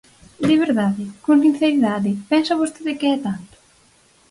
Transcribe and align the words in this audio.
¿De 0.47 0.55
verdade, 0.63 1.03
con 1.25 1.37
sinceridade, 1.45 2.11
pensa 2.31 2.59
vostede 2.61 2.97
que 2.99 3.07
é 3.15 3.17
tanto? 3.25 3.55